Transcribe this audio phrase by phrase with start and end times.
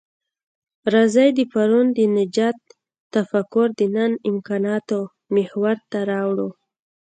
[0.93, 2.57] راځئ د پرون د نجات
[3.13, 4.97] تفکر د نن امکاناتو
[5.35, 6.51] محور ته راوړوو.